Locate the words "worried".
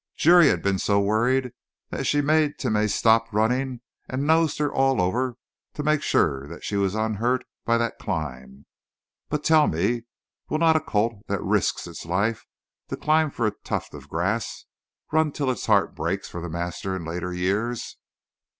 0.99-1.51